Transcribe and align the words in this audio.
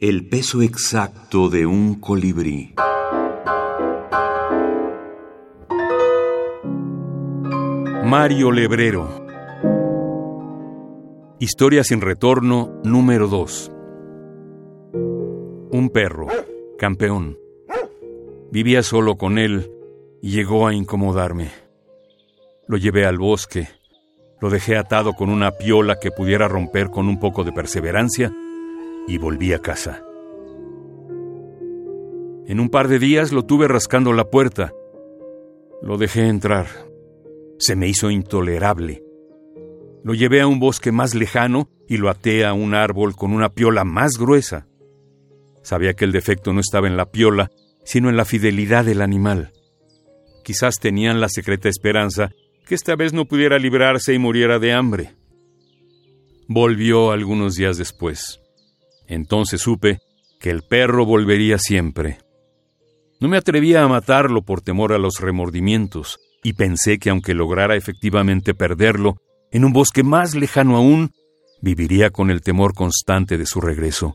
El 0.00 0.26
peso 0.26 0.62
exacto 0.62 1.50
de 1.50 1.66
un 1.66 1.96
colibrí. 2.00 2.72
Mario 8.06 8.50
Lebrero. 8.50 9.26
Historia 11.38 11.84
sin 11.84 12.00
retorno 12.00 12.80
número 12.82 13.28
2. 13.28 13.70
Un 15.70 15.90
perro, 15.92 16.28
campeón. 16.78 17.36
Vivía 18.50 18.82
solo 18.82 19.16
con 19.16 19.36
él 19.36 19.70
y 20.22 20.30
llegó 20.30 20.66
a 20.66 20.72
incomodarme. 20.72 21.50
Lo 22.66 22.78
llevé 22.78 23.04
al 23.04 23.18
bosque, 23.18 23.68
lo 24.40 24.48
dejé 24.48 24.78
atado 24.78 25.12
con 25.12 25.28
una 25.28 25.50
piola 25.50 26.00
que 26.00 26.10
pudiera 26.10 26.48
romper 26.48 26.88
con 26.88 27.06
un 27.06 27.20
poco 27.20 27.44
de 27.44 27.52
perseverancia 27.52 28.32
y 29.10 29.18
volví 29.18 29.52
a 29.52 29.58
casa. 29.58 30.04
En 32.46 32.60
un 32.60 32.68
par 32.68 32.86
de 32.86 33.00
días 33.00 33.32
lo 33.32 33.44
tuve 33.44 33.66
rascando 33.66 34.12
la 34.12 34.30
puerta. 34.30 34.72
Lo 35.82 35.98
dejé 35.98 36.28
entrar. 36.28 36.66
Se 37.58 37.74
me 37.74 37.88
hizo 37.88 38.10
intolerable. 38.10 39.02
Lo 40.04 40.14
llevé 40.14 40.40
a 40.40 40.46
un 40.46 40.60
bosque 40.60 40.92
más 40.92 41.16
lejano 41.16 41.68
y 41.88 41.96
lo 41.96 42.08
até 42.08 42.46
a 42.46 42.52
un 42.52 42.72
árbol 42.72 43.16
con 43.16 43.32
una 43.32 43.48
piola 43.48 43.84
más 43.84 44.12
gruesa. 44.16 44.68
Sabía 45.62 45.94
que 45.94 46.04
el 46.04 46.12
defecto 46.12 46.52
no 46.52 46.60
estaba 46.60 46.86
en 46.86 46.96
la 46.96 47.10
piola, 47.10 47.50
sino 47.84 48.10
en 48.10 48.16
la 48.16 48.24
fidelidad 48.24 48.84
del 48.84 49.02
animal. 49.02 49.52
Quizás 50.44 50.76
tenían 50.80 51.20
la 51.20 51.28
secreta 51.28 51.68
esperanza 51.68 52.30
que 52.64 52.76
esta 52.76 52.94
vez 52.94 53.12
no 53.12 53.24
pudiera 53.24 53.58
librarse 53.58 54.14
y 54.14 54.20
muriera 54.20 54.60
de 54.60 54.72
hambre. 54.72 55.16
Volvió 56.46 57.10
algunos 57.10 57.56
días 57.56 57.76
después. 57.76 58.40
Entonces 59.10 59.60
supe 59.60 59.98
que 60.38 60.50
el 60.50 60.62
perro 60.62 61.04
volvería 61.04 61.58
siempre. 61.58 62.18
No 63.18 63.28
me 63.28 63.36
atrevía 63.36 63.82
a 63.82 63.88
matarlo 63.88 64.42
por 64.42 64.62
temor 64.62 64.92
a 64.92 64.98
los 64.98 65.20
remordimientos, 65.20 66.20
y 66.44 66.52
pensé 66.52 66.98
que 66.98 67.10
aunque 67.10 67.34
lograra 67.34 67.76
efectivamente 67.76 68.54
perderlo, 68.54 69.16
en 69.50 69.64
un 69.64 69.72
bosque 69.72 70.04
más 70.04 70.36
lejano 70.36 70.76
aún, 70.76 71.10
viviría 71.60 72.10
con 72.10 72.30
el 72.30 72.40
temor 72.40 72.72
constante 72.72 73.36
de 73.36 73.46
su 73.46 73.60
regreso. 73.60 74.14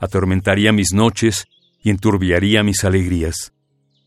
Atormentaría 0.00 0.72
mis 0.72 0.94
noches 0.94 1.44
y 1.82 1.90
enturbiaría 1.90 2.62
mis 2.62 2.82
alegrías. 2.82 3.52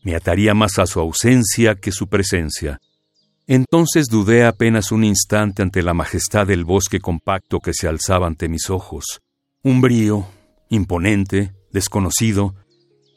Me 0.02 0.16
ataría 0.16 0.52
más 0.52 0.80
a 0.80 0.86
su 0.86 0.98
ausencia 0.98 1.76
que 1.76 1.92
su 1.92 2.08
presencia. 2.08 2.80
Entonces 3.46 4.06
dudé 4.10 4.44
apenas 4.44 4.90
un 4.90 5.04
instante 5.04 5.62
ante 5.62 5.80
la 5.80 5.94
majestad 5.94 6.48
del 6.48 6.64
bosque 6.64 6.98
compacto 6.98 7.60
que 7.60 7.72
se 7.72 7.86
alzaba 7.86 8.26
ante 8.26 8.48
mis 8.48 8.68
ojos. 8.68 9.22
Umbrío, 9.62 10.26
imponente, 10.68 11.52
desconocido. 11.72 12.54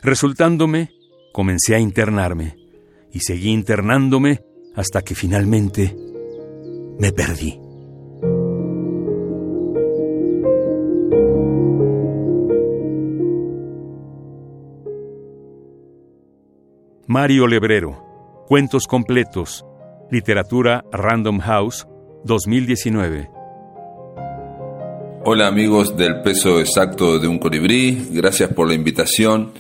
Resultándome, 0.02 0.90
comencé 1.34 1.76
a 1.76 1.80
internarme 1.80 2.58
y 3.12 3.20
seguí 3.20 3.50
internándome 3.50 4.42
hasta 4.76 5.04
que 5.04 5.14
finalmente 5.14 5.96
me 7.00 7.12
perdí. 7.12 7.60
Mario 17.08 17.46
Lebrero, 17.46 18.12
Cuentos 18.48 18.88
completos, 18.88 19.66
Literatura 20.10 20.84
Random 20.92 21.40
House, 21.40 21.88
2019. 22.26 23.31
Hola 25.24 25.46
amigos 25.46 25.96
del 25.96 26.22
peso 26.24 26.60
exacto 26.60 27.20
de 27.20 27.28
un 27.28 27.38
colibrí, 27.38 28.08
gracias 28.12 28.52
por 28.54 28.68
la 28.68 28.74
invitación 28.74 29.52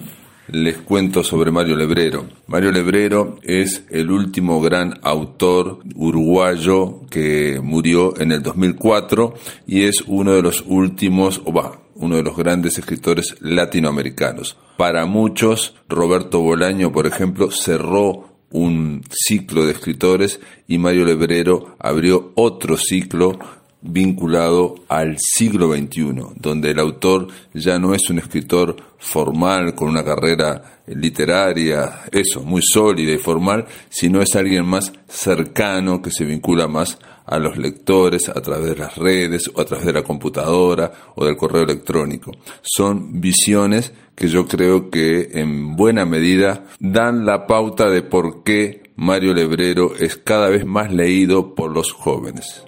les 0.47 0.77
cuento 0.77 1.23
sobre 1.23 1.51
Mario 1.51 1.75
Lebrero. 1.75 2.25
Mario 2.47 2.71
Lebrero 2.71 3.37
es 3.43 3.83
el 3.91 4.09
último 4.09 4.59
gran 4.59 4.99
autor 5.03 5.79
uruguayo 5.95 7.01
que 7.11 7.59
murió 7.61 8.19
en 8.19 8.31
el 8.31 8.41
2004 8.41 9.35
y 9.67 9.83
es 9.83 10.03
uno 10.07 10.33
de 10.33 10.41
los 10.41 10.63
últimos, 10.65 11.41
o 11.45 11.53
va, 11.53 11.79
uno 11.93 12.15
de 12.15 12.23
los 12.23 12.35
grandes 12.35 12.79
escritores 12.79 13.35
latinoamericanos. 13.39 14.57
Para 14.77 15.05
muchos, 15.05 15.75
Roberto 15.87 16.39
Bolaño, 16.41 16.91
por 16.91 17.05
ejemplo, 17.05 17.51
cerró 17.51 18.31
un 18.49 19.03
ciclo 19.11 19.65
de 19.65 19.73
escritores 19.73 20.39
y 20.67 20.79
Mario 20.79 21.05
Lebrero 21.05 21.75
abrió 21.79 22.31
otro 22.35 22.77
ciclo 22.77 23.39
vinculado 23.81 24.75
al 24.87 25.17
siglo 25.19 25.73
XXI, 25.73 26.13
donde 26.35 26.71
el 26.71 26.79
autor 26.79 27.27
ya 27.53 27.79
no 27.79 27.93
es 27.93 28.09
un 28.09 28.19
escritor 28.19 28.75
formal 28.97 29.73
con 29.73 29.89
una 29.89 30.03
carrera 30.03 30.81
literaria, 30.87 32.03
eso, 32.11 32.41
muy 32.41 32.61
sólida 32.61 33.13
y 33.13 33.17
formal, 33.17 33.65
sino 33.89 34.21
es 34.21 34.35
alguien 34.35 34.65
más 34.65 34.93
cercano 35.07 36.01
que 36.01 36.11
se 36.11 36.25
vincula 36.25 36.67
más 36.67 36.99
a 37.25 37.39
los 37.39 37.57
lectores 37.57 38.29
a 38.29 38.41
través 38.41 38.69
de 38.69 38.75
las 38.75 38.97
redes 38.97 39.49
o 39.53 39.61
a 39.61 39.65
través 39.65 39.85
de 39.85 39.93
la 39.93 40.03
computadora 40.03 40.91
o 41.15 41.25
del 41.25 41.37
correo 41.37 41.63
electrónico. 41.63 42.31
Son 42.61 43.21
visiones 43.21 43.93
que 44.15 44.27
yo 44.27 44.47
creo 44.47 44.89
que 44.89 45.29
en 45.33 45.75
buena 45.75 46.05
medida 46.05 46.65
dan 46.79 47.25
la 47.25 47.47
pauta 47.47 47.89
de 47.89 48.03
por 48.03 48.43
qué 48.43 48.91
Mario 48.95 49.33
Lebrero 49.33 49.95
es 49.95 50.17
cada 50.17 50.49
vez 50.49 50.65
más 50.65 50.91
leído 50.91 51.55
por 51.55 51.71
los 51.71 51.91
jóvenes. 51.91 52.65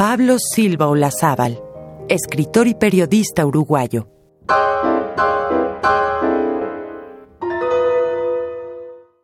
Pablo 0.00 0.36
Silva 0.38 0.88
Olazábal, 0.88 1.62
escritor 2.08 2.66
y 2.66 2.74
periodista 2.74 3.44
uruguayo. 3.44 4.08